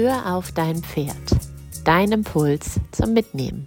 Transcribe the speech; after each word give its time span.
Hör 0.00 0.32
auf 0.32 0.52
dein 0.52 0.76
Pferd. 0.76 1.16
Dein 1.82 2.12
Impuls 2.12 2.78
zum 2.92 3.14
Mitnehmen. 3.14 3.66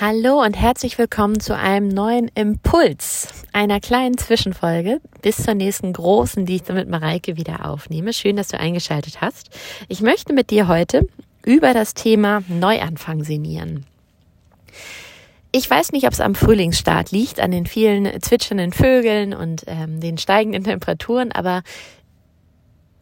Hallo 0.00 0.42
und 0.42 0.54
herzlich 0.54 0.98
willkommen 0.98 1.38
zu 1.38 1.56
einem 1.56 1.86
neuen 1.86 2.26
Impuls, 2.34 3.28
einer 3.52 3.78
kleinen 3.78 4.18
Zwischenfolge 4.18 5.00
bis 5.22 5.36
zur 5.36 5.54
nächsten 5.54 5.92
großen, 5.92 6.46
die 6.46 6.56
ich 6.56 6.68
mit 6.68 6.88
Mareike 6.88 7.36
wieder 7.36 7.64
aufnehme. 7.70 8.12
Schön, 8.12 8.34
dass 8.34 8.48
du 8.48 8.58
eingeschaltet 8.58 9.20
hast. 9.20 9.50
Ich 9.86 10.00
möchte 10.00 10.32
mit 10.32 10.50
dir 10.50 10.66
heute 10.66 11.06
über 11.46 11.72
das 11.72 11.94
Thema 11.94 12.42
Neuanfang 12.48 13.22
sinnieren. 13.22 13.86
Ich 15.52 15.70
weiß 15.70 15.92
nicht, 15.92 16.06
ob 16.06 16.12
es 16.12 16.20
am 16.20 16.34
Frühlingsstart 16.34 17.12
liegt, 17.12 17.38
an 17.38 17.52
den 17.52 17.66
vielen 17.66 18.20
zwitschernden 18.20 18.72
Vögeln 18.72 19.32
und 19.32 19.62
ähm, 19.68 20.00
den 20.00 20.18
steigenden 20.18 20.64
Temperaturen, 20.64 21.30
aber 21.30 21.62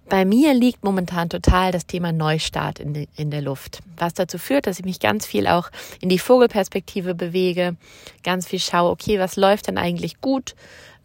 bei 0.08 0.24
mir 0.24 0.54
liegt 0.54 0.84
momentan 0.84 1.28
total 1.28 1.72
das 1.72 1.86
Thema 1.86 2.12
Neustart 2.12 2.78
in, 2.78 2.94
de, 2.94 3.08
in 3.16 3.30
der 3.30 3.42
Luft, 3.42 3.80
was 3.96 4.14
dazu 4.14 4.38
führt, 4.38 4.66
dass 4.66 4.78
ich 4.78 4.84
mich 4.84 5.00
ganz 5.00 5.26
viel 5.26 5.46
auch 5.46 5.70
in 6.00 6.08
die 6.08 6.18
Vogelperspektive 6.18 7.14
bewege, 7.14 7.76
ganz 8.22 8.46
viel 8.46 8.60
schaue, 8.60 8.90
okay, 8.90 9.18
was 9.18 9.36
läuft 9.36 9.66
denn 9.66 9.78
eigentlich 9.78 10.20
gut, 10.20 10.54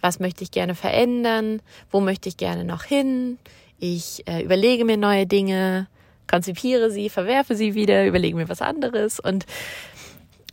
was 0.01 0.19
möchte 0.19 0.43
ich 0.43 0.51
gerne 0.51 0.75
verändern, 0.75 1.61
wo 1.91 1.99
möchte 1.99 2.29
ich 2.29 2.37
gerne 2.37 2.63
noch 2.63 2.83
hin, 2.83 3.37
ich 3.79 4.27
äh, 4.27 4.43
überlege 4.43 4.85
mir 4.85 4.97
neue 4.97 5.25
Dinge, 5.25 5.87
konzipiere 6.29 6.91
sie, 6.91 7.09
verwerfe 7.09 7.55
sie 7.55 7.73
wieder, 7.73 8.05
überlege 8.05 8.35
mir 8.37 8.47
was 8.47 8.61
anderes. 8.61 9.19
Und 9.19 9.45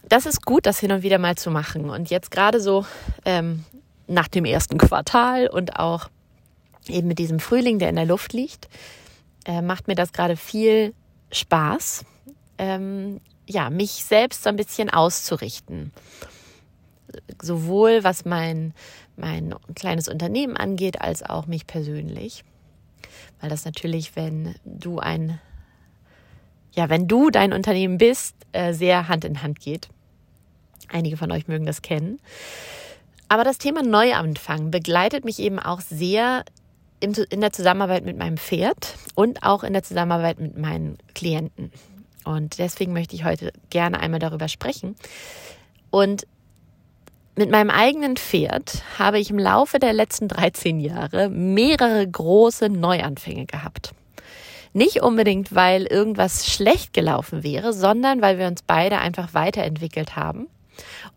das 0.09 0.24
ist 0.24 0.45
gut, 0.45 0.65
das 0.65 0.80
hin 0.80 0.93
und 0.93 1.02
wieder 1.02 1.19
mal 1.19 1.37
zu 1.37 1.51
machen. 1.51 1.91
Und 1.91 2.09
jetzt 2.09 2.30
gerade 2.30 2.60
so 2.60 2.87
ähm, 3.27 3.65
nach 4.07 4.29
dem 4.29 4.46
ersten 4.46 4.79
Quartal 4.79 5.46
und 5.46 5.79
auch 5.79 6.09
eben 6.91 7.09
mit 7.09 7.19
diesem 7.19 7.41
Frühling, 7.41 7.78
der 7.78 7.88
in 7.88 7.97
der 7.97 8.06
Luft 8.06 8.33
liegt, 8.33 8.69
äh, 9.45 9.63
macht 9.63 9.88
mir 9.88 9.95
das 9.95 10.13
gerade 10.13 10.37
viel 10.37 10.95
Spaß, 11.32 12.04
ähm, 12.59 13.21
ja, 13.46 13.71
mich 13.71 14.04
selbst 14.04 14.43
so 14.43 14.51
ein 14.51 14.57
bisschen 14.57 14.90
auszurichten. 14.90 15.93
Sowohl 17.40 18.04
was 18.04 18.24
mein, 18.24 18.74
mein 19.16 19.54
kleines 19.74 20.09
Unternehmen 20.09 20.57
angeht, 20.57 21.01
als 21.01 21.23
auch 21.23 21.46
mich 21.46 21.66
persönlich. 21.66 22.45
Weil 23.41 23.48
das 23.48 23.65
natürlich, 23.65 24.16
wenn 24.16 24.54
du 24.65 24.98
ein, 24.98 25.41
ja, 26.73 26.88
wenn 26.88 27.09
du 27.09 27.30
dein 27.30 27.52
Unternehmen 27.52 27.98
bist, 27.98 28.35
äh, 28.52 28.74
sehr 28.74 29.09
Hand 29.09 29.24
in 29.24 29.43
Hand 29.43 29.60
geht. 29.60 29.88
Einige 30.88 31.16
von 31.16 31.32
euch 31.32 31.48
mögen 31.48 31.66
das 31.66 31.82
kennen. 31.82 32.20
Aber 33.29 33.45
das 33.45 33.59
Thema 33.59 33.82
Neuanfang 33.82 34.70
begleitet 34.70 35.24
mich 35.24 35.38
eben 35.38 35.59
auch 35.59 35.80
sehr 35.80 36.45
in 37.01 37.41
der 37.41 37.52
Zusammenarbeit 37.52 38.04
mit 38.04 38.16
meinem 38.18 38.37
Pferd 38.37 38.95
und 39.15 39.43
auch 39.43 39.63
in 39.63 39.73
der 39.73 39.82
Zusammenarbeit 39.82 40.41
mit 40.41 40.57
meinen 40.57 40.99
Klienten. 41.15 41.71
Und 42.24 42.59
deswegen 42.59 42.93
möchte 42.93 43.15
ich 43.15 43.24
heute 43.24 43.52
gerne 43.71 44.01
einmal 44.01 44.21
darüber 44.21 44.49
sprechen. 44.49 44.96
Und 45.91 46.26
mit 47.37 47.51
meinem 47.51 47.71
eigenen 47.71 48.16
Pferd 48.16 48.82
habe 48.99 49.19
ich 49.21 49.30
im 49.30 49.38
Laufe 49.38 49.79
der 49.79 49.93
letzten 49.93 50.26
13 50.26 50.80
Jahre 50.80 51.29
mehrere 51.29 52.07
große 52.07 52.69
Neuanfänge 52.69 53.46
gehabt. 53.46 53.95
Nicht 54.73 55.02
unbedingt, 55.02 55.54
weil 55.54 55.85
irgendwas 55.87 56.46
schlecht 56.52 56.93
gelaufen 56.93 57.43
wäre, 57.45 57.73
sondern 57.73 58.21
weil 58.21 58.38
wir 58.38 58.49
uns 58.49 58.63
beide 58.63 58.99
einfach 58.99 59.35
weiterentwickelt 59.35 60.16
haben 60.16 60.49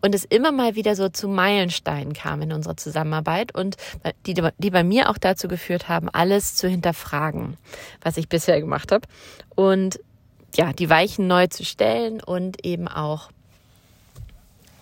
und 0.00 0.14
es 0.14 0.24
immer 0.24 0.52
mal 0.52 0.74
wieder 0.74 0.96
so 0.96 1.08
zu 1.08 1.28
Meilensteinen 1.28 2.12
kam 2.12 2.42
in 2.42 2.52
unserer 2.52 2.76
Zusammenarbeit 2.76 3.54
und 3.54 3.76
die, 4.26 4.34
die 4.58 4.70
bei 4.70 4.84
mir 4.84 5.10
auch 5.10 5.18
dazu 5.18 5.48
geführt 5.48 5.88
haben, 5.88 6.08
alles 6.08 6.54
zu 6.54 6.68
hinterfragen, 6.68 7.56
was 8.02 8.16
ich 8.16 8.28
bisher 8.28 8.60
gemacht 8.60 8.92
habe 8.92 9.06
und 9.54 10.00
ja, 10.54 10.72
die 10.72 10.90
Weichen 10.90 11.26
neu 11.26 11.46
zu 11.46 11.64
stellen 11.64 12.22
und 12.22 12.64
eben 12.64 12.88
auch 12.88 13.30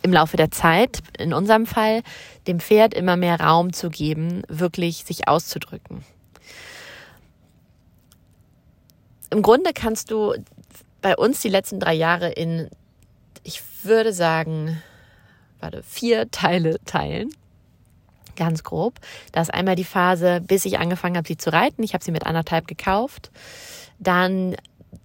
im 0.03 0.12
Laufe 0.12 0.37
der 0.37 0.50
Zeit, 0.50 1.00
in 1.19 1.34
unserem 1.34 1.66
Fall, 1.66 2.03
dem 2.47 2.60
Pferd 2.60 2.94
immer 2.94 3.16
mehr 3.16 3.38
Raum 3.38 3.72
zu 3.72 3.91
geben, 3.91 4.43
wirklich 4.49 5.05
sich 5.05 5.28
auszudrücken. 5.28 6.05
Im 9.31 9.43
Grunde 9.43 9.72
kannst 9.72 10.10
du 10.10 10.34
bei 11.03 11.16
uns 11.16 11.41
die 11.41 11.49
letzten 11.49 11.81
drei 11.81 11.94
Jahre 11.94 12.31
in 12.31 12.69
ich 13.43 13.63
würde 13.83 14.13
sagen, 14.13 14.83
warte, 15.61 15.83
vier 15.83 16.31
Teile 16.31 16.79
teilen. 16.85 17.31
Ganz 18.37 18.65
grob. 18.65 18.95
Da 19.33 19.43
ist 19.43 19.53
einmal 19.53 19.77
die 19.77 19.85
Phase, 19.85 20.41
bis 20.41 20.65
ich 20.65 20.79
angefangen 20.79 21.17
habe, 21.17 21.29
sie 21.29 21.37
zu 21.37 21.53
reiten. 21.53 21.83
Ich 21.83 21.95
habe 21.95 22.05
sie 22.05 22.13
mit 22.13 22.27
anderthalb 22.27 22.67
gekauft. 22.67 23.31
Dann 23.99 24.57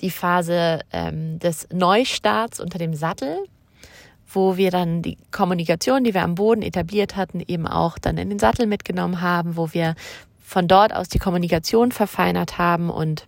die 0.01 0.11
Phase 0.11 0.79
ähm, 0.91 1.39
des 1.39 1.67
Neustarts 1.71 2.59
unter 2.59 2.77
dem 2.77 2.93
Sattel, 2.93 3.37
wo 4.27 4.57
wir 4.57 4.71
dann 4.71 5.01
die 5.01 5.17
Kommunikation, 5.31 6.03
die 6.03 6.13
wir 6.13 6.23
am 6.23 6.35
Boden 6.35 6.61
etabliert 6.61 7.15
hatten, 7.15 7.41
eben 7.45 7.67
auch 7.67 7.97
dann 7.97 8.17
in 8.17 8.29
den 8.29 8.39
Sattel 8.39 8.67
mitgenommen 8.67 9.21
haben, 9.21 9.57
wo 9.57 9.73
wir 9.73 9.95
von 10.39 10.67
dort 10.67 10.93
aus 10.93 11.09
die 11.09 11.19
Kommunikation 11.19 11.91
verfeinert 11.91 12.57
haben 12.57 12.89
und 12.89 13.27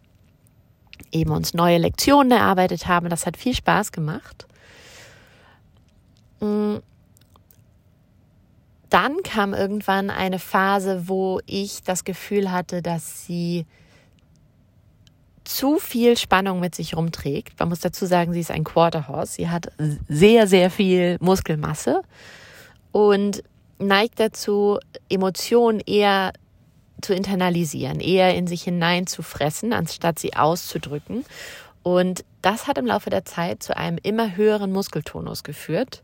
eben 1.11 1.31
uns 1.31 1.53
neue 1.53 1.77
Lektionen 1.77 2.31
erarbeitet 2.31 2.87
haben. 2.87 3.09
Das 3.09 3.25
hat 3.25 3.37
viel 3.37 3.55
Spaß 3.55 3.91
gemacht. 3.91 4.46
Dann 6.39 6.81
kam 9.23 9.53
irgendwann 9.53 10.09
eine 10.09 10.39
Phase, 10.39 11.07
wo 11.07 11.39
ich 11.45 11.83
das 11.83 12.03
Gefühl 12.03 12.51
hatte, 12.51 12.81
dass 12.81 13.25
sie 13.25 13.65
zu 15.43 15.79
viel 15.79 16.17
Spannung 16.17 16.59
mit 16.59 16.75
sich 16.75 16.95
rumträgt. 16.95 17.59
Man 17.59 17.69
muss 17.69 17.79
dazu 17.79 18.05
sagen, 18.05 18.33
sie 18.33 18.41
ist 18.41 18.51
ein 18.51 18.65
Quarter 18.65 19.07
Horse. 19.07 19.33
Sie 19.33 19.49
hat 19.49 19.71
sehr, 20.09 20.45
sehr 20.47 20.69
viel 20.69 21.17
Muskelmasse 21.21 22.01
und 22.91 23.43
neigt 23.79 24.19
dazu, 24.19 24.79
Emotionen 25.09 25.79
eher 25.79 26.33
zu 27.01 27.13
internalisieren, 27.13 27.99
eher 27.99 28.35
in 28.35 28.47
sich 28.47 28.63
hineinzufressen, 28.63 29.71
anstatt 29.71 30.19
sie 30.19 30.35
auszudrücken. 30.35 31.23
Und 31.83 32.25
das 32.41 32.67
hat 32.67 32.77
im 32.77 32.85
Laufe 32.85 33.09
der 33.09 33.25
Zeit 33.25 33.63
zu 33.63 33.75
einem 33.75 33.97
immer 34.01 34.35
höheren 34.35 34.71
Muskeltonus 34.71 35.43
geführt, 35.43 36.03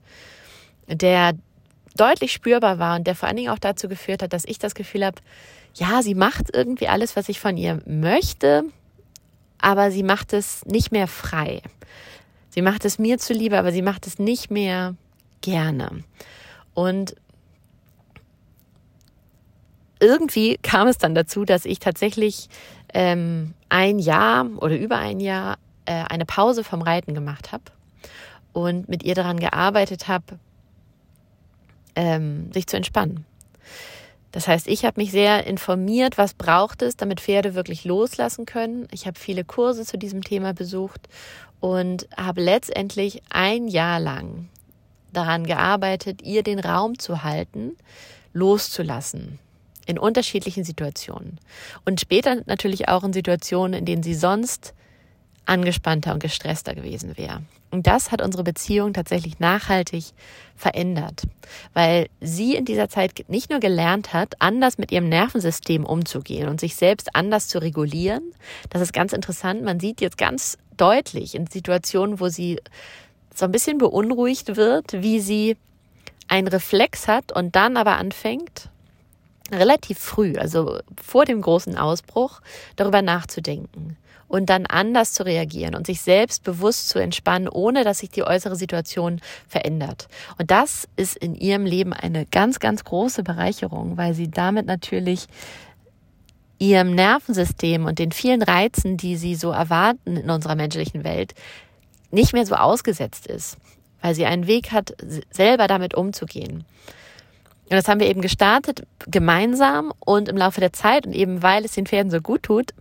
der 0.87 1.33
deutlich 1.95 2.33
spürbar 2.33 2.79
war 2.79 2.95
und 2.95 3.05
der 3.05 3.15
vor 3.15 3.27
allen 3.27 3.37
Dingen 3.37 3.51
auch 3.51 3.59
dazu 3.59 3.87
geführt 3.87 4.23
hat, 4.23 4.33
dass 4.33 4.45
ich 4.45 4.59
das 4.59 4.75
Gefühl 4.75 5.05
habe, 5.05 5.21
ja, 5.75 6.01
sie 6.01 6.15
macht 6.15 6.55
irgendwie 6.55 6.87
alles, 6.87 7.15
was 7.15 7.29
ich 7.29 7.39
von 7.39 7.57
ihr 7.57 7.81
möchte, 7.85 8.63
aber 9.59 9.91
sie 9.91 10.03
macht 10.03 10.33
es 10.33 10.65
nicht 10.65 10.91
mehr 10.91 11.07
frei. 11.07 11.61
Sie 12.49 12.61
macht 12.61 12.85
es 12.85 12.99
mir 12.99 13.17
zuliebe, 13.17 13.57
aber 13.57 13.71
sie 13.71 13.81
macht 13.81 14.05
es 14.05 14.19
nicht 14.19 14.51
mehr 14.51 14.95
gerne. 15.41 16.03
Und 16.73 17.15
irgendwie 19.99 20.57
kam 20.61 20.87
es 20.87 20.97
dann 20.97 21.15
dazu, 21.15 21.45
dass 21.45 21.65
ich 21.65 21.79
tatsächlich 21.79 22.49
ähm, 22.93 23.53
ein 23.69 23.99
Jahr 23.99 24.47
oder 24.57 24.77
über 24.77 24.97
ein 24.97 25.19
Jahr 25.19 25.57
äh, 25.85 26.03
eine 26.09 26.25
Pause 26.25 26.63
vom 26.63 26.81
Reiten 26.81 27.13
gemacht 27.13 27.51
habe 27.51 27.63
und 28.53 28.89
mit 28.89 29.03
ihr 29.03 29.15
daran 29.15 29.39
gearbeitet 29.39 30.07
habe, 30.07 30.39
ähm, 31.95 32.51
sich 32.53 32.67
zu 32.67 32.77
entspannen. 32.77 33.25
Das 34.31 34.47
heißt, 34.47 34.67
ich 34.67 34.83
habe 34.83 34.99
mich 34.99 35.11
sehr 35.11 35.45
informiert, 35.45 36.17
was 36.17 36.33
braucht 36.33 36.81
es, 36.81 36.97
damit 36.97 37.21
Pferde 37.21 37.53
wirklich 37.53 37.85
loslassen 37.85 38.47
können. 38.47 38.87
Ich 38.91 39.05
habe 39.05 39.19
viele 39.19 39.43
Kurse 39.43 39.85
zu 39.85 39.95
diesem 39.97 40.23
Thema 40.23 40.53
besucht 40.53 41.07
und 41.59 42.07
habe 42.17 42.41
letztendlich 42.41 43.21
ein 43.29 43.67
Jahr 43.67 43.99
lang 43.99 44.49
daran 45.13 45.45
gearbeitet, 45.45 46.23
ihr 46.23 46.41
den 46.41 46.59
Raum 46.59 46.97
zu 46.97 47.23
halten, 47.23 47.77
loszulassen 48.33 49.37
in 49.85 49.99
unterschiedlichen 49.99 50.63
Situationen. 50.63 51.39
Und 51.85 52.01
später 52.01 52.41
natürlich 52.45 52.89
auch 52.89 53.03
in 53.03 53.13
Situationen, 53.13 53.79
in 53.79 53.85
denen 53.85 54.01
sie 54.01 54.15
sonst 54.15 54.73
angespannter 55.45 56.13
und 56.13 56.19
gestresster 56.21 56.75
gewesen 56.75 57.17
wäre. 57.17 57.41
Und 57.71 57.87
das 57.87 58.11
hat 58.11 58.21
unsere 58.21 58.43
Beziehung 58.43 58.93
tatsächlich 58.93 59.39
nachhaltig 59.39 60.05
verändert, 60.55 61.23
weil 61.73 62.07
sie 62.21 62.55
in 62.55 62.65
dieser 62.65 62.87
Zeit 62.87 63.25
nicht 63.27 63.49
nur 63.49 63.59
gelernt 63.59 64.13
hat, 64.13 64.35
anders 64.39 64.77
mit 64.77 64.91
ihrem 64.91 65.09
Nervensystem 65.09 65.83
umzugehen 65.83 66.47
und 66.47 66.59
sich 66.59 66.75
selbst 66.75 67.15
anders 67.15 67.47
zu 67.47 67.59
regulieren. 67.59 68.21
Das 68.69 68.81
ist 68.81 68.93
ganz 68.93 69.11
interessant. 69.11 69.63
Man 69.63 69.79
sieht 69.79 70.01
jetzt 70.01 70.19
ganz 70.19 70.57
deutlich 70.77 71.33
in 71.33 71.47
Situationen, 71.47 72.19
wo 72.19 72.29
sie 72.29 72.59
so 73.33 73.45
ein 73.45 73.51
bisschen 73.51 73.79
beunruhigt 73.79 74.55
wird, 74.55 74.93
wie 74.93 75.19
sie 75.19 75.57
einen 76.27 76.47
Reflex 76.47 77.07
hat 77.07 77.31
und 77.31 77.55
dann 77.55 77.77
aber 77.77 77.97
anfängt, 77.97 78.69
relativ 79.53 79.99
früh, 79.99 80.35
also 80.37 80.79
vor 81.01 81.25
dem 81.25 81.41
großen 81.41 81.77
Ausbruch, 81.77 82.41
darüber 82.75 83.01
nachzudenken 83.01 83.97
und 84.33 84.49
dann 84.49 84.65
anders 84.65 85.13
zu 85.13 85.25
reagieren 85.25 85.75
und 85.75 85.85
sich 85.85 86.01
selbst 86.01 86.43
bewusst 86.43 86.89
zu 86.89 86.97
entspannen, 86.97 87.47
ohne 87.47 87.83
dass 87.83 87.99
sich 87.99 88.09
die 88.09 88.23
äußere 88.23 88.55
Situation 88.55 89.21
verändert. 89.47 90.07
Und 90.39 90.49
das 90.49 90.87
ist 90.95 91.15
in 91.15 91.35
ihrem 91.35 91.67
Leben 91.67 91.93
eine 91.93 92.25
ganz, 92.25 92.59
ganz 92.59 92.83
große 92.83 93.21
Bereicherung, 93.21 93.95
weil 93.95 94.15
sie 94.15 94.31
damit 94.31 94.65
natürlich 94.65 95.27
ihrem 96.57 96.95
Nervensystem 96.95 97.85
und 97.85 97.99
den 97.99 98.11
vielen 98.11 98.41
Reizen, 98.41 98.97
die 98.97 99.17
sie 99.17 99.35
so 99.35 99.51
erwarten 99.51 100.17
in 100.17 100.29
unserer 100.31 100.55
menschlichen 100.55 101.03
Welt, 101.03 101.35
nicht 102.09 102.33
mehr 102.33 102.47
so 102.47 102.55
ausgesetzt 102.55 103.27
ist, 103.27 103.57
weil 104.01 104.15
sie 104.15 104.25
einen 104.25 104.47
Weg 104.47 104.71
hat, 104.71 104.95
selber 105.29 105.67
damit 105.67 105.93
umzugehen. 105.93 106.63
Und 107.69 107.73
das 107.73 107.87
haben 107.87 107.99
wir 107.99 108.07
eben 108.07 108.21
gestartet, 108.21 108.85
gemeinsam 109.07 109.93
und 109.99 110.29
im 110.29 110.37
Laufe 110.37 110.59
der 110.59 110.73
Zeit 110.73 111.07
und 111.07 111.13
eben 111.13 111.41
weil 111.41 111.65
es 111.65 111.73
den 111.73 111.85
Pferden 111.85 112.11
so 112.11 112.21
gut 112.21 112.43
tut. 112.43 112.73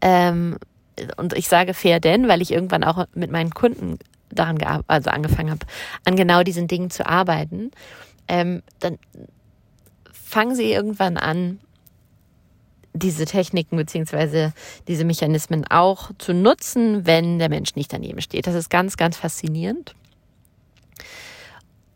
Ähm, 0.00 0.56
und 1.16 1.32
ich 1.34 1.48
sage 1.48 1.74
fair 1.74 2.00
denn, 2.00 2.28
weil 2.28 2.42
ich 2.42 2.52
irgendwann 2.52 2.84
auch 2.84 3.06
mit 3.14 3.30
meinen 3.30 3.50
Kunden 3.50 3.98
daran 4.30 4.58
also 4.86 5.10
angefangen 5.10 5.50
habe, 5.50 5.66
an 6.04 6.16
genau 6.16 6.42
diesen 6.42 6.68
Dingen 6.68 6.90
zu 6.90 7.06
arbeiten. 7.06 7.70
Ähm, 8.28 8.62
dann 8.80 8.98
fangen 10.12 10.54
sie 10.54 10.72
irgendwann 10.72 11.16
an, 11.16 11.60
diese 12.94 13.24
Techniken 13.24 13.76
beziehungsweise 13.76 14.52
diese 14.86 15.04
Mechanismen 15.04 15.64
auch 15.68 16.10
zu 16.18 16.34
nutzen, 16.34 17.06
wenn 17.06 17.38
der 17.38 17.48
Mensch 17.48 17.74
nicht 17.74 17.92
daneben 17.92 18.20
steht. 18.20 18.46
Das 18.46 18.54
ist 18.54 18.70
ganz, 18.70 18.96
ganz 18.96 19.16
faszinierend. 19.16 19.94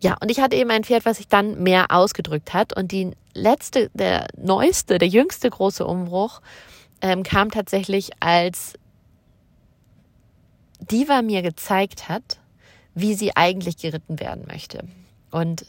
Ja, 0.01 0.17
und 0.21 0.31
ich 0.31 0.41
hatte 0.41 0.57
eben 0.57 0.71
ein 0.71 0.85
Pferd, 0.85 1.05
was 1.05 1.17
sich 1.17 1.29
dann 1.29 1.63
mehr 1.63 1.87
ausgedrückt 1.91 2.53
hat. 2.53 2.77
Und 2.77 2.93
die 2.93 3.13
letzte, 3.35 3.91
der 3.95 4.27
neueste, 4.37 4.99
der 4.99 5.09
jüngste 5.09 5.49
große 5.49 5.87
Umbruch 5.87 6.41
ähm, 7.01 7.23
kam 7.23 7.51
tatsächlich, 7.51 8.11
als 8.21 8.75
Diva 10.81 11.23
mir 11.23 11.43
gezeigt 11.43 12.09
hat, 12.09 12.39
wie 12.95 13.15
sie 13.15 13.37
eigentlich 13.37 13.79
geritten 13.79 14.21
werden 14.21 14.45
möchte. 14.47 14.85
Und 15.31 15.67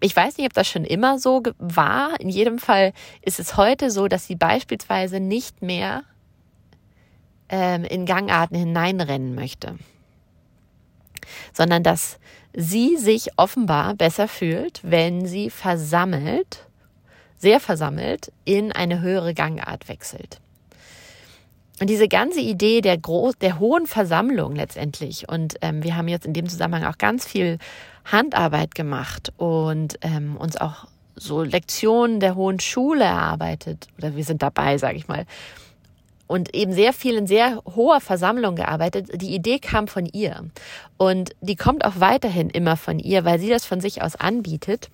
ich 0.00 0.14
weiß 0.14 0.36
nicht, 0.36 0.46
ob 0.46 0.52
das 0.52 0.68
schon 0.68 0.84
immer 0.84 1.18
so 1.18 1.42
war. 1.58 2.20
In 2.20 2.28
jedem 2.28 2.58
Fall 2.58 2.92
ist 3.22 3.40
es 3.40 3.56
heute 3.56 3.90
so, 3.90 4.08
dass 4.08 4.26
sie 4.26 4.36
beispielsweise 4.36 5.20
nicht 5.20 5.62
mehr 5.62 6.04
ähm, 7.48 7.84
in 7.84 8.06
Gangarten 8.06 8.56
hineinrennen 8.56 9.34
möchte, 9.34 9.78
sondern 11.52 11.82
dass 11.82 12.18
sie 12.54 12.96
sich 12.96 13.28
offenbar 13.36 13.94
besser 13.94 14.28
fühlt, 14.28 14.80
wenn 14.82 15.26
sie 15.26 15.50
versammelt, 15.50 16.66
sehr 17.38 17.60
versammelt, 17.60 18.32
in 18.44 18.72
eine 18.72 19.00
höhere 19.00 19.34
Gangart 19.34 19.88
wechselt. 19.88 20.40
Und 21.78 21.90
diese 21.90 22.08
ganze 22.08 22.40
Idee 22.40 22.80
der, 22.80 22.96
groß, 22.96 23.36
der 23.36 23.58
hohen 23.58 23.86
Versammlung 23.86 24.56
letztendlich, 24.56 25.28
und 25.28 25.56
ähm, 25.60 25.82
wir 25.82 25.96
haben 25.96 26.08
jetzt 26.08 26.24
in 26.24 26.32
dem 26.32 26.48
Zusammenhang 26.48 26.84
auch 26.84 26.96
ganz 26.96 27.26
viel 27.26 27.58
Handarbeit 28.06 28.74
gemacht 28.74 29.32
und 29.36 29.98
ähm, 30.00 30.36
uns 30.38 30.56
auch 30.56 30.86
so 31.16 31.42
Lektionen 31.42 32.20
der 32.20 32.34
hohen 32.34 32.60
Schule 32.60 33.04
erarbeitet, 33.04 33.88
oder 33.98 34.16
wir 34.16 34.24
sind 34.24 34.42
dabei, 34.42 34.78
sage 34.78 34.96
ich 34.96 35.08
mal, 35.08 35.26
und 36.26 36.54
eben 36.54 36.72
sehr 36.72 36.92
viel 36.92 37.16
in 37.16 37.26
sehr 37.26 37.62
hoher 37.74 38.00
Versammlung 38.00 38.56
gearbeitet. 38.56 39.20
Die 39.20 39.34
Idee 39.34 39.58
kam 39.58 39.88
von 39.88 40.06
ihr 40.06 40.44
und 40.96 41.30
die 41.40 41.56
kommt 41.56 41.84
auch 41.84 41.94
weiterhin 42.00 42.50
immer 42.50 42.76
von 42.76 42.98
ihr, 42.98 43.24
weil 43.24 43.38
sie 43.38 43.48
das 43.48 43.64
von 43.64 43.80
sich 43.80 44.02
aus 44.02 44.16
anbietet. 44.16 44.90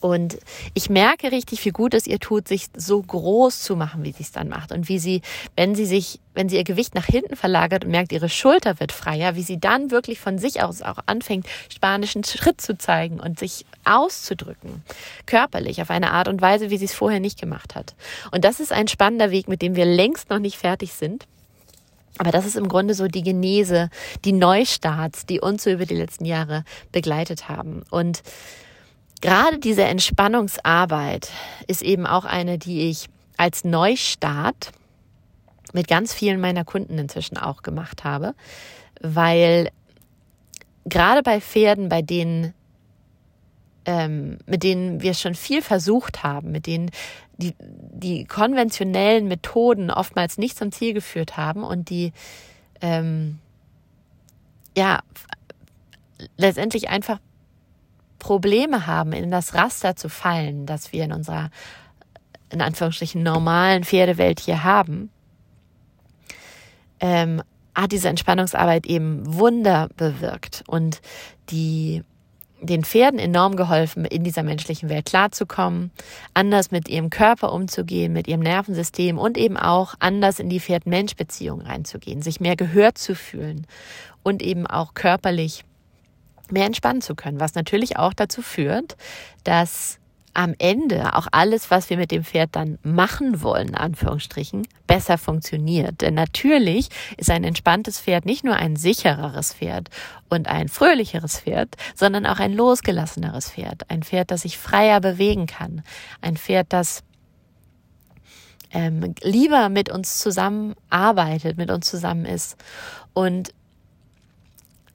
Und 0.00 0.38
ich 0.72 0.88
merke 0.88 1.30
richtig, 1.30 1.62
wie 1.64 1.70
gut 1.70 1.92
es 1.92 2.06
ihr 2.06 2.18
tut, 2.18 2.48
sich 2.48 2.66
so 2.74 3.02
groß 3.02 3.60
zu 3.60 3.76
machen, 3.76 4.02
wie 4.02 4.12
sie 4.12 4.22
es 4.22 4.32
dann 4.32 4.48
macht. 4.48 4.72
Und 4.72 4.88
wie 4.88 4.98
sie, 4.98 5.20
wenn 5.56 5.74
sie 5.74 5.84
sich, 5.84 6.20
wenn 6.34 6.48
sie 6.48 6.56
ihr 6.56 6.64
Gewicht 6.64 6.94
nach 6.94 7.04
hinten 7.04 7.36
verlagert 7.36 7.84
und 7.84 7.90
merkt, 7.90 8.12
ihre 8.12 8.30
Schulter 8.30 8.80
wird 8.80 8.92
freier, 8.92 9.36
wie 9.36 9.42
sie 9.42 9.60
dann 9.60 9.90
wirklich 9.90 10.18
von 10.18 10.38
sich 10.38 10.62
aus 10.62 10.80
auch 10.80 10.98
anfängt, 11.04 11.46
spanischen 11.72 12.24
Schritt 12.24 12.62
zu 12.62 12.78
zeigen 12.78 13.20
und 13.20 13.38
sich 13.38 13.66
auszudrücken. 13.84 14.82
Körperlich, 15.26 15.82
auf 15.82 15.90
eine 15.90 16.12
Art 16.12 16.28
und 16.28 16.40
Weise, 16.40 16.70
wie 16.70 16.78
sie 16.78 16.86
es 16.86 16.94
vorher 16.94 17.20
nicht 17.20 17.38
gemacht 17.38 17.74
hat. 17.74 17.94
Und 18.30 18.44
das 18.44 18.58
ist 18.58 18.72
ein 18.72 18.88
spannender 18.88 19.30
Weg, 19.30 19.48
mit 19.48 19.60
dem 19.60 19.76
wir 19.76 19.84
längst 19.84 20.30
noch 20.30 20.38
nicht 20.38 20.56
fertig 20.56 20.94
sind. 20.94 21.26
Aber 22.16 22.32
das 22.32 22.46
ist 22.46 22.56
im 22.56 22.68
Grunde 22.68 22.94
so 22.94 23.06
die 23.06 23.22
Genese, 23.22 23.90
die 24.24 24.32
Neustarts, 24.32 25.26
die 25.26 25.40
uns 25.40 25.64
so 25.64 25.70
über 25.70 25.86
die 25.86 25.94
letzten 25.94 26.24
Jahre 26.24 26.64
begleitet 26.92 27.48
haben. 27.48 27.82
Und 27.90 28.22
Gerade 29.20 29.58
diese 29.58 29.84
Entspannungsarbeit 29.84 31.30
ist 31.66 31.82
eben 31.82 32.06
auch 32.06 32.24
eine, 32.24 32.58
die 32.58 32.88
ich 32.88 33.08
als 33.36 33.64
Neustart 33.64 34.72
mit 35.72 35.88
ganz 35.88 36.14
vielen 36.14 36.40
meiner 36.40 36.64
Kunden 36.64 36.98
inzwischen 36.98 37.36
auch 37.36 37.62
gemacht 37.62 38.04
habe, 38.04 38.34
weil 39.00 39.70
gerade 40.84 41.22
bei 41.22 41.40
Pferden, 41.40 41.88
bei 41.88 42.02
denen 42.02 42.54
ähm, 43.86 44.38
mit 44.46 44.62
denen 44.62 45.00
wir 45.00 45.14
schon 45.14 45.34
viel 45.34 45.62
versucht 45.62 46.22
haben, 46.22 46.52
mit 46.52 46.66
denen 46.66 46.90
die, 47.38 47.54
die 47.58 48.26
konventionellen 48.26 49.26
Methoden 49.26 49.90
oftmals 49.90 50.36
nicht 50.36 50.58
zum 50.58 50.70
Ziel 50.70 50.92
geführt 50.92 51.36
haben 51.36 51.64
und 51.64 51.88
die 51.88 52.12
ähm, 52.82 53.38
ja 54.76 55.00
letztendlich 56.36 56.90
einfach 56.90 57.18
Probleme 58.20 58.86
haben, 58.86 59.12
in 59.12 59.32
das 59.32 59.54
Raster 59.54 59.96
zu 59.96 60.08
fallen, 60.08 60.66
das 60.66 60.92
wir 60.92 61.04
in 61.04 61.12
unserer, 61.12 61.50
in 62.50 62.62
Anführungsstrichen, 62.62 63.24
normalen 63.24 63.82
Pferdewelt 63.82 64.38
hier 64.38 64.62
haben, 64.62 65.10
ähm, 67.00 67.42
hat 67.74 67.90
diese 67.90 68.08
Entspannungsarbeit 68.08 68.86
eben 68.86 69.22
Wunder 69.26 69.88
bewirkt 69.96 70.62
und 70.68 71.00
die 71.50 72.04
den 72.62 72.84
Pferden 72.84 73.18
enorm 73.18 73.56
geholfen, 73.56 74.04
in 74.04 74.22
dieser 74.22 74.42
menschlichen 74.42 74.88
Welt 74.88 75.06
klarzukommen, 75.06 75.90
anders 76.34 76.70
mit 76.70 76.88
ihrem 76.88 77.10
Körper 77.10 77.52
umzugehen, 77.52 78.12
mit 78.12 78.28
ihrem 78.28 78.40
Nervensystem 78.40 79.18
und 79.18 79.38
eben 79.38 79.56
auch 79.56 79.94
anders 79.98 80.38
in 80.40 80.48
die 80.48 80.60
Pferd-Mensch-Beziehung 80.60 81.62
reinzugehen, 81.62 82.22
sich 82.22 82.40
mehr 82.40 82.56
gehört 82.56 82.98
zu 82.98 83.14
fühlen 83.14 83.66
und 84.22 84.42
eben 84.42 84.66
auch 84.66 84.94
körperlich 84.94 85.64
mehr 86.52 86.66
entspannen 86.66 87.02
zu 87.02 87.14
können, 87.14 87.40
was 87.40 87.54
natürlich 87.54 87.96
auch 87.96 88.14
dazu 88.14 88.42
führt, 88.42 88.96
dass 89.44 90.00
am 90.32 90.54
Ende 90.58 91.16
auch 91.16 91.26
alles, 91.32 91.70
was 91.70 91.90
wir 91.90 91.96
mit 91.96 92.10
dem 92.12 92.24
Pferd 92.24 92.50
dann 92.52 92.78
machen 92.82 93.42
wollen, 93.42 93.74
Anführungsstrichen, 93.74 94.66
besser 94.86 95.18
funktioniert. 95.18 96.00
Denn 96.00 96.14
natürlich 96.14 96.88
ist 97.16 97.30
ein 97.30 97.42
entspanntes 97.42 98.00
Pferd 98.00 98.26
nicht 98.26 98.44
nur 98.44 98.54
ein 98.54 98.76
sichereres 98.76 99.54
Pferd 99.54 99.88
und 100.28 100.46
ein 100.46 100.68
fröhlicheres 100.68 101.40
Pferd, 101.40 101.74
sondern 101.96 102.26
auch 102.26 102.38
ein 102.38 102.52
losgelasseneres 102.52 103.50
Pferd. 103.50 103.90
Ein 103.90 104.02
Pferd, 104.02 104.30
das 104.30 104.42
sich 104.42 104.56
freier 104.56 105.00
bewegen 105.00 105.46
kann. 105.46 105.82
Ein 106.20 106.36
Pferd, 106.36 106.68
das 106.72 107.02
ähm, 108.72 109.14
lieber 109.22 109.68
mit 109.68 109.90
uns 109.90 110.18
zusammenarbeitet, 110.18 111.56
mit 111.56 111.72
uns 111.72 111.90
zusammen 111.90 112.24
ist. 112.24 112.56
Und 113.14 113.52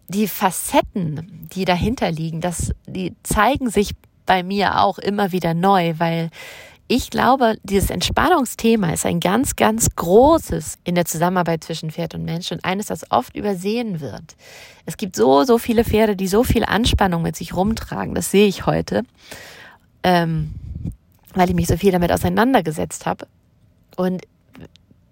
die 0.08 0.28
Facetten, 0.28 1.48
die 1.54 1.66
dahinter 1.66 2.12
liegen, 2.12 2.42
das, 2.42 2.72
die 2.88 3.14
zeigen 3.24 3.70
sich 3.70 3.92
bei 4.26 4.44
mir 4.44 4.82
auch 4.82 4.98
immer 4.98 5.32
wieder 5.32 5.54
neu, 5.54 5.96
weil 5.98 6.30
ich 6.88 7.10
glaube, 7.10 7.58
dieses 7.64 7.90
Entspannungsthema 7.90 8.92
ist 8.92 9.08
ein 9.08 9.20
ganz, 9.20 9.56
ganz 9.56 9.90
großes 9.96 10.78
in 10.84 10.94
der 10.94 11.06
Zusammenarbeit 11.06 11.64
zwischen 11.64 11.90
Pferd 11.90 12.14
und 12.14 12.26
Mensch 12.26 12.52
und 12.52 12.64
eines, 12.64 12.88
das 12.88 13.10
oft 13.10 13.36
übersehen 13.36 14.02
wird. 14.02 14.36
Es 14.86 14.98
gibt 14.98 15.16
so, 15.16 15.44
so 15.44 15.58
viele 15.58 15.84
Pferde, 15.84 16.16
die 16.16 16.28
so 16.28 16.44
viel 16.44 16.64
Anspannung 16.64 17.24
mit 17.24 17.36
sich 17.36 17.56
rumtragen. 17.56 18.14
Das 18.14 18.30
sehe 18.30 18.48
ich 18.48 18.68
heute, 18.68 19.02
ähm, 20.04 20.54
weil 21.34 21.50
ich 21.50 21.56
mich 21.56 21.68
so 21.68 21.76
viel 21.76 21.92
damit 21.92 22.12
auseinandergesetzt 22.12 23.08
habe. 23.08 23.26
Und 23.96 24.22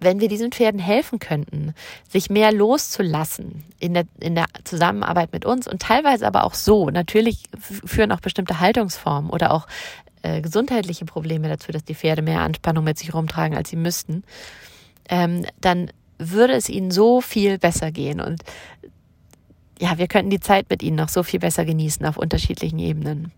wenn 0.04 0.20
wir 0.20 0.28
diesen 0.28 0.52
Pferden 0.52 0.80
helfen 0.80 1.18
könnten, 1.18 1.74
sich 2.08 2.30
mehr 2.30 2.52
loszulassen 2.52 3.64
in 3.78 3.94
der, 3.94 4.04
in 4.20 4.34
der 4.34 4.46
Zusammenarbeit 4.64 5.32
mit 5.32 5.44
uns 5.44 5.66
und 5.66 5.82
teilweise 5.82 6.26
aber 6.26 6.44
auch 6.44 6.54
so, 6.54 6.90
natürlich 6.90 7.44
führen 7.58 8.12
auch 8.12 8.20
bestimmte 8.20 8.60
Haltungsformen 8.60 9.30
oder 9.30 9.52
auch 9.52 9.66
äh, 10.22 10.40
gesundheitliche 10.40 11.04
Probleme 11.04 11.48
dazu, 11.48 11.72
dass 11.72 11.84
die 11.84 11.94
Pferde 11.94 12.22
mehr 12.22 12.40
Anspannung 12.40 12.84
mit 12.84 12.98
sich 12.98 13.12
rumtragen, 13.12 13.56
als 13.56 13.70
sie 13.70 13.76
müssten, 13.76 14.24
ähm, 15.08 15.44
dann 15.60 15.90
würde 16.18 16.54
es 16.54 16.68
ihnen 16.68 16.90
so 16.90 17.20
viel 17.20 17.58
besser 17.58 17.90
gehen 17.90 18.20
und 18.20 18.42
ja, 19.80 19.98
wir 19.98 20.06
könnten 20.06 20.30
die 20.30 20.40
Zeit 20.40 20.70
mit 20.70 20.82
ihnen 20.82 20.96
noch 20.96 21.08
so 21.08 21.22
viel 21.22 21.40
besser 21.40 21.64
genießen 21.64 22.06
auf 22.06 22.16
unterschiedlichen 22.16 22.78
Ebenen. 22.78 23.32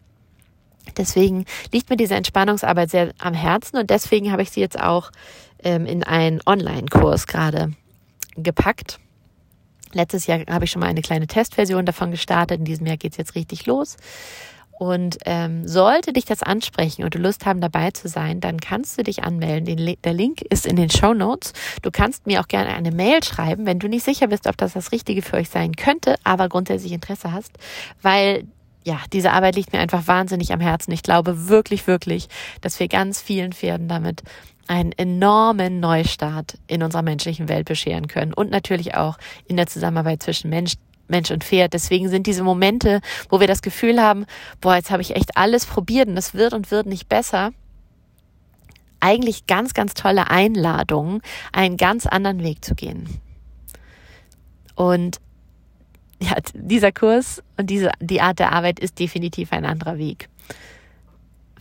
Deswegen 0.97 1.45
liegt 1.73 1.91
mir 1.91 1.97
diese 1.97 2.15
Entspannungsarbeit 2.15 2.91
sehr 2.91 3.13
am 3.19 3.35
Herzen 3.35 3.79
und 3.79 3.91
deswegen 3.91 4.31
habe 4.31 4.43
ich 4.43 4.51
sie 4.51 4.61
jetzt 4.61 4.81
auch 4.81 5.11
ähm, 5.63 5.87
in 5.87 6.03
einen 6.03 6.41
Online-Kurs 6.45 7.27
gerade 7.27 7.73
gepackt. 8.37 8.99
Letztes 9.93 10.27
Jahr 10.27 10.41
habe 10.49 10.65
ich 10.65 10.71
schon 10.71 10.81
mal 10.81 10.89
eine 10.89 11.03
kleine 11.03 11.27
Testversion 11.27 11.87
davon 11.87 12.11
gestartet. 12.11 12.59
In 12.59 12.65
diesem 12.65 12.87
Jahr 12.87 12.97
geht 12.97 13.13
es 13.13 13.19
jetzt 13.19 13.35
richtig 13.35 13.67
los. 13.67 13.97
Und 14.79 15.17
ähm, 15.25 15.67
sollte 15.67 16.13
dich 16.13 16.27
das 16.27 16.43
ansprechen 16.43 17.03
und 17.03 17.15
du 17.15 17.19
Lust 17.19 17.47
haben, 17.47 17.63
dabei 17.63 17.93
zu 17.93 18.09
sein, 18.09 18.41
dann 18.41 18.61
kannst 18.61 18.99
du 18.99 19.03
dich 19.03 19.25
anmelden. 19.25 19.65
Den, 19.65 19.97
der 20.05 20.13
Link 20.13 20.43
ist 20.43 20.67
in 20.67 20.77
den 20.77 20.91
Show 20.91 21.15
Notes. 21.15 21.55
Du 21.81 21.91
kannst 21.91 22.27
mir 22.27 22.41
auch 22.41 22.49
gerne 22.49 22.75
eine 22.75 22.91
Mail 22.91 23.25
schreiben, 23.25 23.65
wenn 23.65 23.79
du 23.79 23.89
nicht 23.89 24.05
sicher 24.05 24.27
bist, 24.27 24.47
ob 24.47 24.59
das 24.59 24.75
das 24.75 24.93
Richtige 24.93 25.23
für 25.23 25.39
euch 25.39 25.49
sein 25.49 25.77
könnte, 25.77 26.17
aber 26.25 26.51
grundsätzlich 26.51 26.93
Interesse 26.93 27.33
hast, 27.33 27.53
weil 28.03 28.45
ja, 28.87 29.01
diese 29.13 29.33
Arbeit 29.33 29.57
liegt 29.57 29.73
mir 29.73 29.81
einfach 29.81 30.07
wahnsinnig 30.07 30.53
am 30.53 30.61
Herzen. 30.61 30.93
Ich 30.93 31.03
glaube 31.03 31.49
wirklich, 31.49 31.89
wirklich, 31.89 32.29
dass 32.61 32.79
wir 32.79 32.87
ganz 32.87 33.21
vielen 33.21 33.53
Pferden 33.53 33.89
damit 33.89 34.23
einen 34.69 34.93
enormen 34.93 35.81
Neustart 35.81 36.57
in 36.69 36.85
unserer 36.85 37.03
menschlichen 37.03 37.49
Welt 37.49 37.67
bescheren 37.67 38.07
können 38.07 38.33
und 38.33 38.53
natürlich 38.53 38.95
auch 38.95 39.19
in 39.49 39.57
der 39.57 39.67
Zusammenarbeit 39.67 40.23
zwischen 40.23 40.51
Mensch, 40.51 40.75
Mensch 41.09 41.33
und 41.33 41.43
Pferd. 41.43 41.73
Deswegen 41.73 42.09
sind 42.09 42.29
diese 42.29 42.45
Momente, 42.45 43.01
wo 43.29 43.41
wir 43.41 43.49
das 43.49 43.61
Gefühl 43.61 44.01
haben, 44.01 44.25
boah, 44.61 44.77
jetzt 44.77 44.93
habe 44.93 45.03
ich 45.03 45.17
echt 45.17 45.37
alles 45.37 45.67
probiert 45.67 46.07
und 46.07 46.15
das 46.15 46.35
wird 46.35 46.53
und 46.53 46.71
wird 46.71 46.87
nicht 46.87 47.09
besser, 47.09 47.51
eigentlich 49.01 49.49
ganz, 49.49 49.75
ganz 49.75 49.95
tolle 49.95 50.31
Einladungen, 50.31 51.23
einen 51.53 51.77
ganz 51.77 52.07
anderen 52.07 52.45
Weg 52.45 52.65
zu 52.65 52.77
gehen. 52.77 53.09
Und 54.77 55.19
ja, 56.21 56.37
dieser 56.55 56.93
Kurs 56.93 57.43
und 57.57 57.69
diese, 57.69 57.93
die 58.01 58.21
Art 58.21 58.39
der 58.39 58.53
Arbeit 58.53 58.81
ist 58.81 58.99
definitiv 58.99 59.53
ein 59.53 59.65
anderer 59.65 59.99
Weg, 59.99 60.29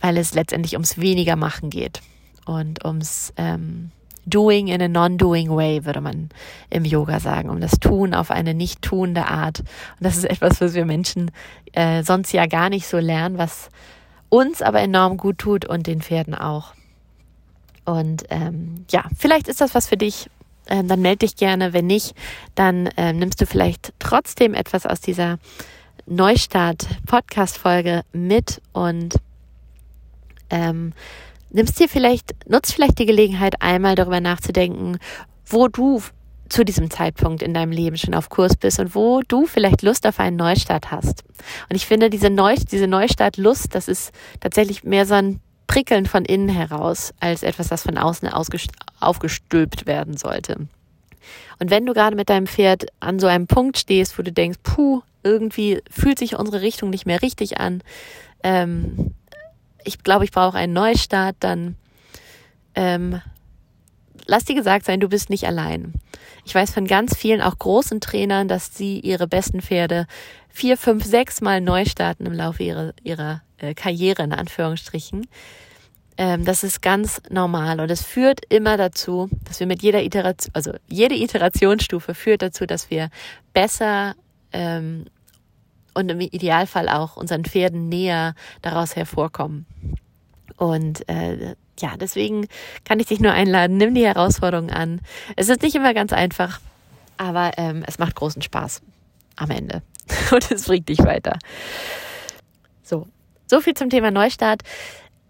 weil 0.00 0.16
es 0.16 0.34
letztendlich 0.34 0.74
ums 0.74 0.98
weniger 0.98 1.36
machen 1.36 1.70
geht 1.70 2.00
und 2.46 2.84
ums 2.84 3.32
ähm, 3.36 3.90
Doing 4.28 4.66
in 4.66 4.82
a 4.82 4.88
non-doing 4.88 5.50
way, 5.50 5.84
würde 5.84 6.00
man 6.00 6.30
im 6.68 6.84
Yoga 6.84 7.20
sagen, 7.20 7.48
um 7.48 7.60
das 7.60 7.78
Tun 7.78 8.12
auf 8.12 8.32
eine 8.32 8.54
nicht 8.54 8.82
tuende 8.82 9.26
Art. 9.26 9.60
Und 9.60 9.66
das 10.00 10.16
ist 10.16 10.24
etwas, 10.24 10.60
was 10.60 10.74
wir 10.74 10.84
Menschen 10.84 11.30
äh, 11.72 12.02
sonst 12.02 12.32
ja 12.32 12.46
gar 12.46 12.68
nicht 12.68 12.88
so 12.88 12.98
lernen, 12.98 13.38
was 13.38 13.68
uns 14.28 14.62
aber 14.62 14.80
enorm 14.80 15.16
gut 15.16 15.38
tut 15.38 15.64
und 15.64 15.86
den 15.86 16.02
Pferden 16.02 16.34
auch. 16.34 16.74
Und 17.84 18.24
ähm, 18.30 18.84
ja, 18.90 19.04
vielleicht 19.16 19.46
ist 19.46 19.60
das 19.60 19.76
was 19.76 19.86
für 19.86 19.96
dich 19.96 20.28
ähm, 20.68 20.88
dann 20.88 21.00
melde 21.00 21.26
dich 21.26 21.36
gerne. 21.36 21.72
Wenn 21.72 21.86
nicht, 21.86 22.14
dann 22.54 22.88
ähm, 22.96 23.18
nimmst 23.18 23.40
du 23.40 23.46
vielleicht 23.46 23.92
trotzdem 23.98 24.54
etwas 24.54 24.86
aus 24.86 25.00
dieser 25.00 25.38
Neustart-Podcast-Folge 26.06 28.02
mit 28.12 28.60
und 28.72 29.16
ähm, 30.50 30.92
nimmst 31.50 31.80
dir 31.80 31.88
vielleicht, 31.88 32.34
nutzt 32.48 32.74
vielleicht 32.74 32.98
die 32.98 33.06
Gelegenheit, 33.06 33.60
einmal 33.60 33.94
darüber 33.94 34.20
nachzudenken, 34.20 34.98
wo 35.46 35.68
du 35.68 36.02
zu 36.48 36.64
diesem 36.64 36.90
Zeitpunkt 36.90 37.42
in 37.42 37.54
deinem 37.54 37.72
Leben 37.72 37.96
schon 37.96 38.14
auf 38.14 38.28
Kurs 38.28 38.56
bist 38.56 38.78
und 38.78 38.94
wo 38.94 39.20
du 39.26 39.46
vielleicht 39.46 39.82
Lust 39.82 40.06
auf 40.06 40.20
einen 40.20 40.36
Neustart 40.36 40.92
hast. 40.92 41.24
Und 41.68 41.74
ich 41.76 41.86
finde, 41.86 42.08
diese, 42.08 42.30
Neu 42.30 42.54
diese 42.54 42.86
Neustart-Lust, 42.86 43.74
das 43.74 43.88
ist 43.88 44.12
tatsächlich 44.40 44.84
mehr 44.84 45.06
so 45.06 45.14
ein 45.14 45.40
Prickeln 45.66 46.06
von 46.06 46.24
innen 46.24 46.48
heraus, 46.48 47.12
als 47.18 47.42
etwas, 47.42 47.68
das 47.68 47.82
von 47.82 47.98
außen 47.98 48.28
aufgestülpt 49.06 49.86
werden 49.86 50.16
sollte. 50.16 50.68
Und 51.58 51.70
wenn 51.70 51.86
du 51.86 51.94
gerade 51.94 52.16
mit 52.16 52.28
deinem 52.28 52.46
Pferd 52.46 52.86
an 53.00 53.18
so 53.18 53.26
einem 53.26 53.46
Punkt 53.46 53.78
stehst, 53.78 54.18
wo 54.18 54.22
du 54.22 54.32
denkst, 54.32 54.58
puh, 54.62 55.02
irgendwie 55.22 55.82
fühlt 55.90 56.18
sich 56.18 56.36
unsere 56.36 56.60
Richtung 56.60 56.90
nicht 56.90 57.06
mehr 57.06 57.22
richtig 57.22 57.58
an, 57.58 57.82
ähm, 58.42 59.14
ich 59.84 60.02
glaube, 60.02 60.24
ich 60.24 60.32
brauche 60.32 60.58
einen 60.58 60.72
Neustart, 60.72 61.36
dann 61.40 61.76
ähm, 62.74 63.20
lass 64.26 64.44
dir 64.44 64.54
gesagt 64.54 64.84
sein, 64.84 65.00
du 65.00 65.08
bist 65.08 65.30
nicht 65.30 65.46
allein. 65.46 65.94
Ich 66.44 66.54
weiß 66.54 66.72
von 66.72 66.86
ganz 66.86 67.16
vielen, 67.16 67.40
auch 67.40 67.58
großen 67.58 68.00
Trainern, 68.00 68.48
dass 68.48 68.76
sie 68.76 69.00
ihre 69.00 69.26
besten 69.26 69.62
Pferde 69.62 70.06
vier, 70.48 70.76
fünf, 70.76 71.04
sechs 71.04 71.40
Mal 71.40 71.60
neu 71.60 71.84
starten 71.84 72.26
im 72.26 72.32
Laufe 72.32 72.62
ihrer, 72.62 72.92
ihrer 73.02 73.42
äh, 73.58 73.74
Karriere, 73.74 74.22
in 74.22 74.32
Anführungsstrichen. 74.32 75.26
Ähm, 76.18 76.44
das 76.44 76.64
ist 76.64 76.80
ganz 76.80 77.20
normal 77.28 77.80
und 77.80 77.90
es 77.90 78.02
führt 78.02 78.40
immer 78.48 78.76
dazu, 78.76 79.28
dass 79.44 79.60
wir 79.60 79.66
mit 79.66 79.82
jeder 79.82 80.02
Iteration, 80.02 80.50
also 80.54 80.72
jede 80.88 81.14
Iterationsstufe 81.14 82.14
führt 82.14 82.42
dazu, 82.42 82.66
dass 82.66 82.90
wir 82.90 83.10
besser 83.52 84.14
ähm, 84.52 85.06
und 85.92 86.10
im 86.10 86.20
Idealfall 86.20 86.88
auch 86.88 87.16
unseren 87.16 87.44
Pferden 87.44 87.88
näher 87.88 88.34
daraus 88.62 88.96
hervorkommen. 88.96 89.66
Und 90.56 91.06
äh, 91.08 91.54
ja, 91.78 91.96
deswegen 91.98 92.46
kann 92.84 93.00
ich 93.00 93.06
dich 93.06 93.20
nur 93.20 93.32
einladen, 93.32 93.76
nimm 93.76 93.94
die 93.94 94.06
Herausforderung 94.06 94.70
an. 94.70 95.00
Es 95.36 95.48
ist 95.48 95.62
nicht 95.62 95.74
immer 95.74 95.92
ganz 95.92 96.12
einfach, 96.12 96.60
aber 97.18 97.52
ähm, 97.58 97.84
es 97.86 97.98
macht 97.98 98.14
großen 98.14 98.42
Spaß 98.42 98.82
am 99.36 99.50
Ende. 99.50 99.82
Und 100.32 100.50
es 100.50 100.64
bringt 100.64 100.88
dich 100.88 100.98
weiter. 101.00 101.38
So, 102.82 103.06
so 103.46 103.60
viel 103.60 103.74
zum 103.74 103.90
Thema 103.90 104.10
Neustart. 104.10 104.62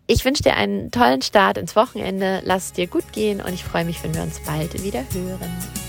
Ich 0.08 0.24
wünsche 0.24 0.44
dir 0.44 0.54
einen 0.54 0.92
tollen 0.92 1.22
Start 1.22 1.58
ins 1.58 1.74
Wochenende. 1.74 2.40
Lass 2.44 2.66
es 2.66 2.72
dir 2.72 2.86
gut 2.86 3.12
gehen 3.12 3.40
und 3.40 3.52
ich 3.52 3.64
freue 3.64 3.84
mich, 3.84 4.02
wenn 4.04 4.14
wir 4.14 4.22
uns 4.22 4.40
bald 4.44 4.82
wieder 4.84 5.04
hören. 5.12 5.85